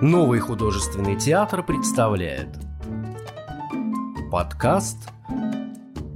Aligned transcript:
Новый 0.00 0.38
художественный 0.38 1.18
театр 1.18 1.64
представляет 1.66 2.50
Подкаст 4.30 4.96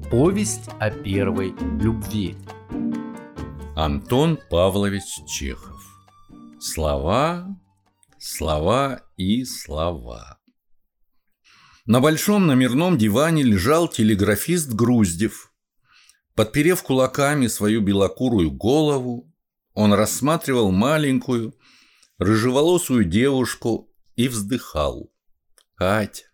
«Повесть 0.08 0.70
о 0.78 0.88
первой 0.92 1.52
любви» 1.80 2.36
Антон 3.74 4.38
Павлович 4.48 5.02
Чехов. 5.26 5.82
Слова, 6.60 7.48
слова 8.20 9.00
и 9.16 9.44
слова. 9.44 10.38
На 11.84 12.00
большом 12.00 12.46
номерном 12.46 12.96
диване 12.96 13.42
лежал 13.42 13.88
телеграфист 13.88 14.72
Груздев. 14.72 15.52
Подперев 16.36 16.84
кулаками 16.84 17.48
свою 17.48 17.80
белокурую 17.80 18.52
голову, 18.52 19.28
он 19.74 19.92
рассматривал 19.92 20.70
маленькую, 20.70 21.56
рыжеволосую 22.18 23.04
девушку 23.04 23.92
и 24.16 24.28
вздыхал. 24.28 25.12
«Катя, 25.74 26.24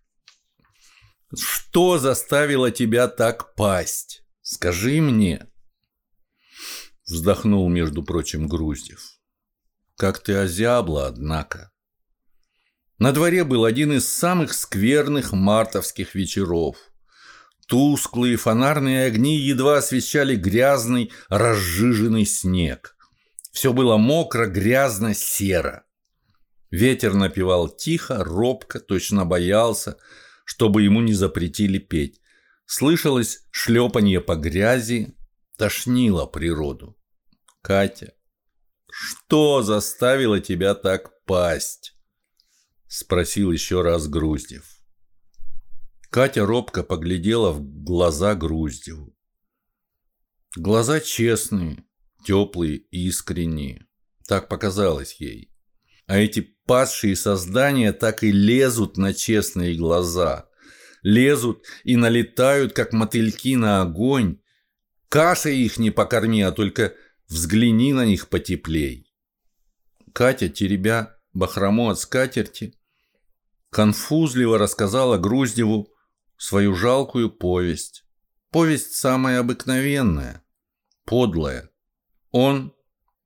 что 1.36 1.98
заставило 1.98 2.70
тебя 2.70 3.08
так 3.08 3.54
пасть? 3.54 4.22
Скажи 4.42 5.00
мне!» 5.00 5.46
Вздохнул, 7.06 7.68
между 7.68 8.02
прочим, 8.02 8.48
Груздев. 8.48 9.00
«Как 9.96 10.22
ты 10.22 10.34
озябла, 10.34 11.06
однако!» 11.06 11.72
На 12.98 13.12
дворе 13.12 13.44
был 13.44 13.64
один 13.64 13.92
из 13.92 14.10
самых 14.10 14.52
скверных 14.52 15.32
мартовских 15.32 16.14
вечеров. 16.14 16.76
Тусклые 17.68 18.36
фонарные 18.36 19.06
огни 19.06 19.38
едва 19.38 19.78
освещали 19.78 20.34
грязный, 20.34 21.12
разжиженный 21.28 22.26
снег– 22.26 22.96
все 23.58 23.72
было 23.72 23.96
мокро, 23.96 24.46
грязно, 24.46 25.14
серо. 25.14 25.84
Ветер 26.70 27.14
напевал 27.14 27.68
тихо, 27.68 28.22
робко, 28.22 28.78
точно 28.78 29.24
боялся, 29.24 29.96
чтобы 30.44 30.84
ему 30.84 31.00
не 31.00 31.12
запретили 31.12 31.78
петь. 31.78 32.20
Слышалось 32.66 33.48
шлепанье 33.50 34.20
по 34.20 34.36
грязи, 34.36 35.16
тошнило 35.56 36.24
природу. 36.26 36.96
«Катя, 37.60 38.14
что 38.92 39.62
заставило 39.62 40.38
тебя 40.38 40.76
так 40.76 41.24
пасть?» 41.24 41.96
Спросил 42.86 43.50
еще 43.50 43.82
раз 43.82 44.06
Груздев. 44.06 44.66
Катя 46.10 46.46
робко 46.46 46.84
поглядела 46.84 47.50
в 47.50 47.60
глаза 47.82 48.36
Груздеву. 48.36 49.16
Глаза 50.54 51.00
честные, 51.00 51.87
теплые 52.24 52.76
и 52.76 53.06
искренние. 53.08 53.86
Так 54.26 54.48
показалось 54.48 55.14
ей. 55.20 55.50
А 56.06 56.18
эти 56.18 56.40
падшие 56.66 57.16
создания 57.16 57.92
так 57.92 58.22
и 58.22 58.32
лезут 58.32 58.96
на 58.96 59.14
честные 59.14 59.74
глаза. 59.74 60.48
Лезут 61.02 61.64
и 61.84 61.96
налетают, 61.96 62.72
как 62.72 62.92
мотыльки 62.92 63.56
на 63.56 63.82
огонь. 63.82 64.40
Кашей 65.08 65.58
их 65.58 65.78
не 65.78 65.90
покорми, 65.90 66.42
а 66.42 66.52
только 66.52 66.94
взгляни 67.28 67.92
на 67.92 68.04
них 68.04 68.28
потеплей. 68.28 69.12
Катя, 70.12 70.48
теребя 70.48 71.16
бахрому 71.32 71.90
от 71.90 72.00
скатерти, 72.00 72.74
конфузливо 73.70 74.58
рассказала 74.58 75.18
Груздеву 75.18 75.92
свою 76.36 76.74
жалкую 76.74 77.30
повесть. 77.30 78.04
Повесть 78.50 78.94
самая 78.94 79.40
обыкновенная, 79.40 80.42
подлая, 81.04 81.70
он, 82.30 82.74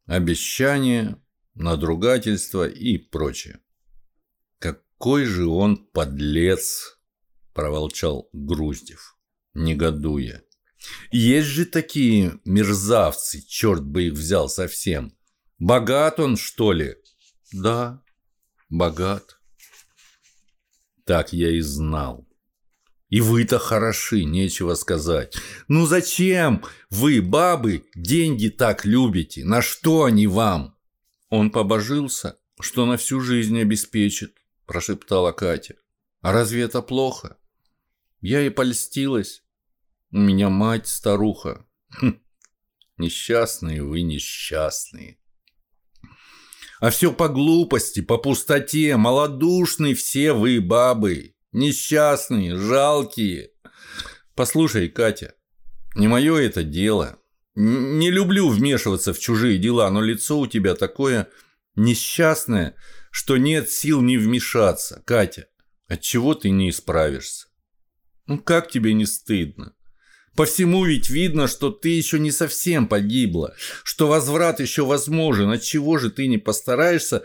обещание, 0.07 1.21
надругательство 1.55 2.69
и 2.69 2.99
прочее. 2.99 3.61
«Какой 4.59 5.25
же 5.25 5.47
он 5.47 5.77
подлец!»– 5.77 6.99
проволчал 7.55 8.29
Груздев, 8.33 9.17
негодуя. 9.55 10.43
«Есть 11.11 11.49
же 11.49 11.67
такие 11.67 12.41
мерзавцы, 12.45 13.41
черт 13.47 13.85
бы 13.85 14.05
их 14.05 14.15
взял 14.15 14.49
совсем. 14.49 15.17
Богат 15.59 16.21
он, 16.21 16.37
что 16.37 16.73
ли?» 16.73 16.97
«Да, 17.53 18.03
богат». 18.69 19.39
Так 21.05 21.33
я 21.33 21.51
и 21.51 21.61
знал. 21.61 22.27
И 23.13 23.21
вы-то 23.21 23.59
хороши, 23.59 24.25
нечего 24.25 24.73
сказать. 24.73 25.37
Ну 25.69 25.85
зачем 25.85 26.65
вы, 26.89 27.21
бабы, 27.21 27.85
деньги 27.95 28.49
так 28.49 28.87
любите? 28.87 29.45
На 29.45 29.61
что 29.61 30.05
они 30.05 30.27
вам? 30.27 30.79
Он 31.29 31.51
побожился, 31.51 32.39
что 32.59 32.87
на 32.87 32.97
всю 32.97 33.21
жизнь 33.21 33.61
обеспечит, 33.61 34.39
прошептала 34.65 35.33
Катя. 35.33 35.75
А 36.23 36.33
разве 36.33 36.63
это 36.63 36.81
плохо? 36.81 37.37
Я 38.23 38.41
и 38.41 38.49
польстилась. 38.49 39.43
У 40.11 40.17
меня 40.17 40.49
мать 40.49 40.89
старуха. 40.89 41.67
Хм, 41.91 42.19
несчастные 42.97 43.83
вы, 43.85 44.01
несчастные. 44.01 45.19
А 46.81 46.89
все 46.89 47.13
по 47.13 47.29
глупости, 47.29 48.01
по 48.01 48.17
пустоте, 48.17 48.97
малодушные 48.97 49.95
все 49.95 50.33
вы, 50.33 50.63
бабы. 50.63 51.35
Несчастные, 51.53 52.57
жалкие. 52.57 53.51
Послушай, 54.35 54.89
Катя, 54.89 55.35
не 55.95 56.09
мое 56.09 56.37
это 56.37 56.65
дело. 56.65 57.19
Не 57.55 58.11
люблю 58.11 58.49
вмешиваться 58.49 59.13
в 59.13 59.19
чужие 59.19 59.59
дела, 59.59 59.91
но 59.91 60.01
лицо 60.01 60.39
у 60.39 60.47
тебя 60.47 60.75
такое 60.75 61.29
несчастное, 61.77 62.75
что 63.11 63.37
нет 63.37 63.71
сил 63.71 64.01
не 64.01 64.17
вмешаться. 64.17 65.03
Катя, 65.05 65.47
от 65.87 66.01
чего 66.01 66.35
ты 66.35 66.49
не 66.49 66.71
исправишься? 66.71 67.49
Ну 68.27 68.39
как 68.39 68.71
тебе 68.71 68.95
не 68.95 69.05
стыдно? 69.05 69.75
По 70.35 70.47
всему 70.47 70.87
ведь 70.87 71.11
видно, 71.11 71.47
что 71.47 71.71
ты 71.71 71.91
еще 71.91 72.19
не 72.19 72.31
совсем 72.31 72.89
погибла, 72.89 73.55
что 73.85 74.09
возврат 74.09 74.61
еще 74.61 74.87
возможен. 74.87 75.51
От 75.51 75.61
чего 75.61 75.99
же 75.99 76.11
ты 76.11 76.27
не 76.27 76.39
постараешься 76.39 77.25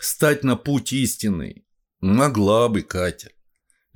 стать 0.00 0.44
на 0.44 0.56
путь 0.56 0.94
истинный? 0.94 1.66
Могла 2.00 2.70
бы, 2.70 2.80
Катя. 2.80 3.30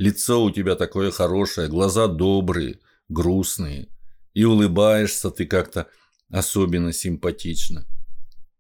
Лицо 0.03 0.43
у 0.43 0.51
тебя 0.51 0.75
такое 0.75 1.13
хорошее, 1.13 1.69
глаза 1.69 2.09
добрые, 2.09 2.81
грустные. 3.09 3.87
И 4.35 4.43
улыбаешься 4.43 5.31
ты 5.31 5.47
как-то 5.47 5.87
особенно 6.29 6.93
симпатично. 6.93 7.87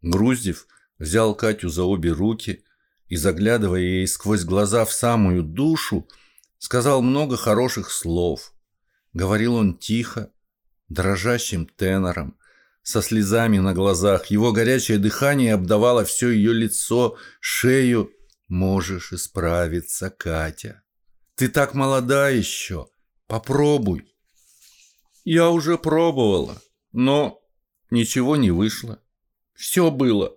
Груздев 0.02 0.68
взял 1.00 1.34
Катю 1.34 1.68
за 1.68 1.82
обе 1.82 2.12
руки 2.12 2.62
и, 3.08 3.16
заглядывая 3.16 3.80
ей 3.80 4.06
сквозь 4.06 4.44
глаза 4.44 4.84
в 4.84 4.92
самую 4.92 5.42
душу, 5.42 6.06
сказал 6.58 7.02
много 7.02 7.36
хороших 7.36 7.90
слов. 7.90 8.52
Говорил 9.12 9.56
он 9.56 9.76
тихо, 9.76 10.30
дрожащим 10.88 11.66
тенором, 11.66 12.38
со 12.84 13.02
слезами 13.02 13.58
на 13.58 13.74
глазах. 13.74 14.26
Его 14.26 14.52
горячее 14.52 14.98
дыхание 14.98 15.54
обдавало 15.54 16.04
все 16.04 16.30
ее 16.30 16.52
лицо, 16.52 17.16
шею. 17.40 18.12
«Можешь 18.46 19.12
исправиться, 19.12 20.08
Катя». 20.08 20.82
Ты 21.36 21.48
так 21.48 21.74
молода 21.74 22.28
еще. 22.28 22.88
Попробуй. 23.26 24.06
Я 25.24 25.50
уже 25.50 25.78
пробовала, 25.78 26.60
но 26.92 27.40
ничего 27.90 28.36
не 28.36 28.50
вышло. 28.50 29.00
Все 29.54 29.90
было. 29.90 30.34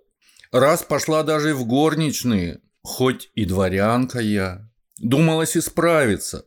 Раз 0.51 0.83
пошла 0.83 1.23
даже 1.23 1.53
в 1.55 1.65
горничные, 1.65 2.61
хоть 2.81 3.29
и 3.33 3.45
дворянка 3.45 4.19
я. 4.19 4.69
Думалась 4.97 5.57
исправиться. 5.57 6.45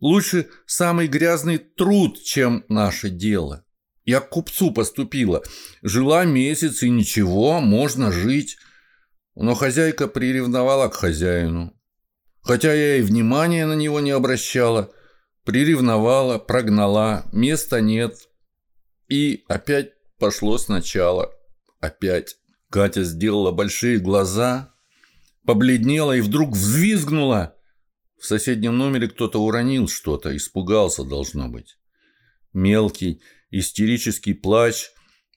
Лучше 0.00 0.48
самый 0.66 1.06
грязный 1.06 1.58
труд, 1.58 2.22
чем 2.22 2.64
наше 2.68 3.08
дело. 3.08 3.64
Я 4.04 4.20
к 4.20 4.28
купцу 4.28 4.72
поступила. 4.72 5.42
Жила 5.82 6.24
месяц 6.24 6.82
и 6.82 6.90
ничего, 6.90 7.60
можно 7.60 8.12
жить. 8.12 8.58
Но 9.34 9.54
хозяйка 9.54 10.06
приревновала 10.06 10.88
к 10.88 10.94
хозяину. 10.94 11.72
Хотя 12.46 12.72
я 12.72 12.98
и 12.98 13.02
внимания 13.02 13.66
на 13.66 13.72
него 13.72 13.98
не 13.98 14.12
обращала, 14.12 14.92
приревновала, 15.44 16.38
прогнала, 16.38 17.24
места 17.32 17.80
нет. 17.80 18.28
И 19.08 19.44
опять 19.48 19.94
пошло 20.20 20.56
сначала. 20.56 21.34
Опять. 21.80 22.36
Катя 22.70 23.02
сделала 23.02 23.50
большие 23.50 23.98
глаза, 23.98 24.72
побледнела 25.44 26.12
и 26.16 26.20
вдруг 26.20 26.52
взвизгнула. 26.52 27.56
В 28.16 28.24
соседнем 28.24 28.78
номере 28.78 29.08
кто-то 29.08 29.42
уронил 29.42 29.88
что-то, 29.88 30.36
испугался, 30.36 31.02
должно 31.02 31.48
быть. 31.48 31.76
Мелкий, 32.52 33.20
истерический 33.50 34.34
плач 34.34 34.90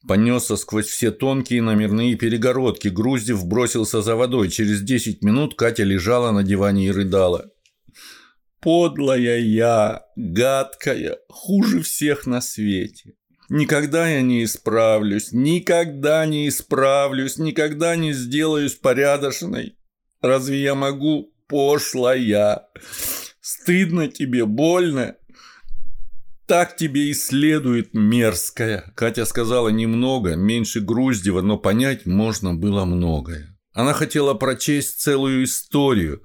Понесся 0.07 0.55
сквозь 0.55 0.87
все 0.87 1.11
тонкие 1.11 1.61
номерные 1.61 2.15
перегородки. 2.15 2.87
Груздев 2.87 3.45
бросился 3.45 4.01
за 4.01 4.15
водой. 4.15 4.49
Через 4.49 4.81
десять 4.81 5.23
минут 5.23 5.55
Катя 5.55 5.83
лежала 5.83 6.31
на 6.31 6.43
диване 6.43 6.87
и 6.87 6.91
рыдала. 6.91 7.51
«Подлая 8.61 9.39
я, 9.39 10.05
гадкая, 10.15 11.17
хуже 11.29 11.81
всех 11.81 12.25
на 12.25 12.41
свете. 12.41 13.13
Никогда 13.49 14.07
я 14.07 14.21
не 14.21 14.43
исправлюсь, 14.43 15.31
никогда 15.31 16.25
не 16.25 16.47
исправлюсь, 16.47 17.37
никогда 17.37 17.95
не 17.95 18.13
сделаюсь 18.13 18.75
порядочной. 18.75 19.75
Разве 20.21 20.61
я 20.61 20.75
могу, 20.75 21.33
пошлая? 21.47 22.67
Стыдно 23.41 24.07
тебе, 24.07 24.45
больно? 24.45 25.15
Так 26.49 26.75
тебе 26.77 27.11
и 27.11 27.13
следует, 27.13 27.93
мерзкая. 27.93 28.91
Катя 28.95 29.25
сказала 29.25 29.69
немного, 29.69 30.35
меньше 30.35 30.81
Груздева, 30.81 31.41
но 31.41 31.59
понять 31.59 32.07
можно 32.07 32.55
было 32.55 32.85
многое. 32.85 33.55
Она 33.71 33.93
хотела 33.93 34.33
прочесть 34.33 34.99
целую 34.99 35.43
историю, 35.43 36.23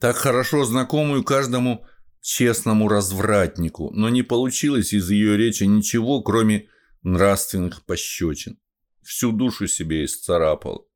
так 0.00 0.16
хорошо 0.16 0.64
знакомую 0.64 1.22
каждому 1.22 1.84
честному 2.22 2.88
развратнику, 2.88 3.90
но 3.90 4.08
не 4.08 4.22
получилось 4.22 4.94
из 4.94 5.10
ее 5.10 5.36
речи 5.36 5.64
ничего, 5.64 6.22
кроме 6.22 6.70
нравственных 7.02 7.84
пощечин. 7.84 8.58
Всю 9.02 9.32
душу 9.32 9.66
себе 9.66 10.06
исцарапала. 10.06 10.86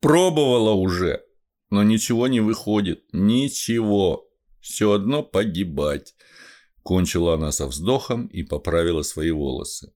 Пробовала 0.00 0.72
уже, 0.72 1.22
но 1.70 1.82
ничего 1.82 2.28
не 2.28 2.40
выходит. 2.40 3.04
Ничего. 3.12 4.28
Все 4.60 4.92
одно 4.92 5.22
погибать. 5.22 6.14
Кончила 6.86 7.34
она 7.34 7.50
со 7.50 7.66
вздохом 7.66 8.28
и 8.28 8.44
поправила 8.44 9.02
свои 9.02 9.32
волосы. 9.32 9.92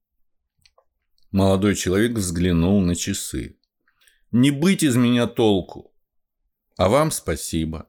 Молодой 1.30 1.76
человек 1.76 2.16
взглянул 2.16 2.80
на 2.80 2.96
часы. 2.96 3.60
«Не 4.32 4.50
быть 4.50 4.82
из 4.82 4.96
меня 4.96 5.28
толку. 5.28 5.94
А 6.76 6.88
вам 6.88 7.12
спасибо. 7.12 7.88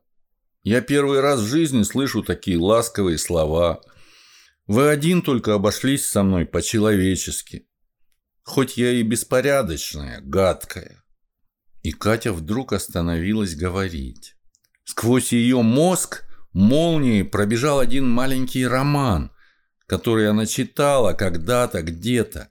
Я 0.61 0.81
первый 0.81 1.19
раз 1.19 1.39
в 1.39 1.47
жизни 1.47 1.81
слышу 1.81 2.21
такие 2.21 2.59
ласковые 2.59 3.17
слова. 3.17 3.81
Вы 4.67 4.87
один 4.89 5.23
только 5.23 5.55
обошлись 5.55 6.05
со 6.05 6.21
мной 6.21 6.45
по-человечески. 6.45 7.67
Хоть 8.43 8.77
я 8.77 8.91
и 8.91 9.01
беспорядочная, 9.01 10.21
гадкая. 10.21 11.03
И 11.81 11.91
Катя 11.91 12.33
вдруг 12.33 12.71
остановилась 12.71 13.55
говорить. 13.55 14.35
Сквозь 14.83 15.33
ее 15.33 15.63
мозг 15.63 16.23
молнией 16.53 17.23
пробежал 17.23 17.79
один 17.79 18.09
маленький 18.09 18.65
роман, 18.65 19.31
который 19.87 20.29
она 20.29 20.45
читала 20.45 21.13
когда-то 21.13 21.81
где-то. 21.81 22.49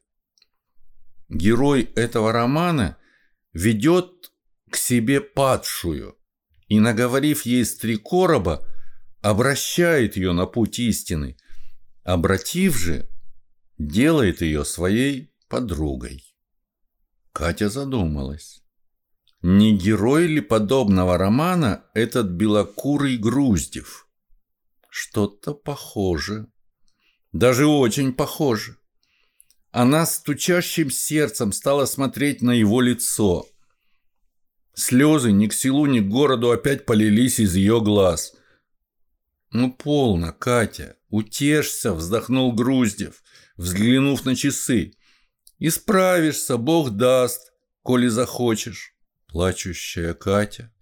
Герой 1.29 1.83
этого 1.95 2.33
романа 2.33 2.97
ведет 3.53 4.33
к 4.71 4.77
себе 4.77 5.21
падшую 5.21 6.17
и, 6.69 6.81
наговорив 6.81 7.43
ей 7.47 7.65
с 7.65 7.77
три 7.77 7.97
короба, 7.97 8.67
обращает 9.23 10.17
ее 10.17 10.33
на 10.33 10.47
путь 10.47 10.79
истины, 10.79 11.37
обратив 12.05 12.77
же, 12.77 13.09
делает 13.79 14.41
ее 14.41 14.65
своей 14.65 15.35
подругой. 15.49 16.25
Катя 17.33 17.69
задумалась. 17.69 18.63
Не 19.43 19.75
герой 19.75 20.27
ли 20.27 20.43
подобного 20.43 21.17
романа 21.17 21.85
этот 21.95 22.27
белокурый 22.27 23.17
Груздев? 23.17 24.07
Что-то 24.91 25.55
похоже. 25.55 26.49
Даже 27.33 27.67
очень 27.67 28.13
похоже. 28.13 28.77
Она 29.71 30.05
стучащим 30.05 30.91
сердцем 30.91 31.53
стала 31.53 31.87
смотреть 31.87 32.43
на 32.43 32.51
его 32.51 32.83
лицо. 32.83 33.47
Слезы 34.75 35.33
ни 35.33 35.47
к 35.47 35.55
селу, 35.55 35.87
ни 35.87 36.01
к 36.01 36.09
городу 36.09 36.51
опять 36.51 36.85
полились 36.85 37.39
из 37.39 37.55
ее 37.55 37.81
глаз. 37.81 38.35
«Ну, 39.53 39.73
полно, 39.73 40.33
Катя, 40.33 40.97
утешься»,— 41.09 41.93
вздохнул 41.95 42.53
Груздев, 42.53 43.23
взглянув 43.57 44.25
на 44.27 44.37
часы. 44.37 44.93
«Исправишься, 45.59 46.57
Бог 46.59 46.91
даст, 46.91 47.53
коли 47.83 48.09
захочешь». 48.09 48.95
Плачущая 49.31 50.13
Катя 50.13 50.73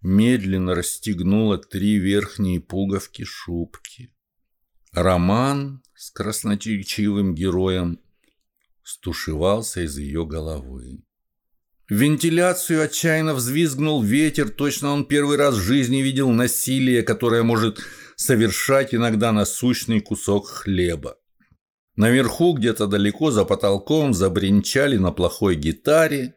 медленно 0.00 0.74
расстегнула 0.74 1.58
три 1.58 1.98
верхние 1.98 2.58
пуговки 2.58 3.24
шубки. 3.24 4.14
Роман 4.92 5.82
с 5.94 6.10
красноречивым 6.10 7.34
героем 7.34 8.00
стушевался 8.82 9.82
из 9.82 9.98
ее 9.98 10.24
головы. 10.24 11.02
В 11.86 11.94
вентиляцию 11.94 12.82
отчаянно 12.82 13.34
взвизгнул 13.34 14.02
ветер, 14.02 14.48
точно 14.48 14.92
он 14.92 15.04
первый 15.04 15.36
раз 15.36 15.56
в 15.56 15.62
жизни 15.62 15.98
видел 15.98 16.30
насилие, 16.30 17.02
которое 17.02 17.42
может 17.42 17.78
совершать 18.16 18.94
иногда 18.94 19.32
насущный 19.32 20.00
кусок 20.00 20.48
хлеба. 20.48 21.18
Наверху, 21.96 22.54
где-то 22.54 22.86
далеко 22.86 23.30
за 23.30 23.44
потолком, 23.44 24.14
забринчали 24.14 24.96
на 24.96 25.12
плохой 25.12 25.56
гитаре 25.56 26.36